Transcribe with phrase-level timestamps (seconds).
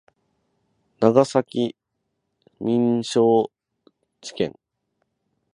[0.99, 1.75] 川崎
[2.59, 3.51] 民商
[4.21, 4.57] 事件